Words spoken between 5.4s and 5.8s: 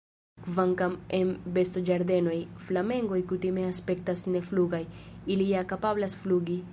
ja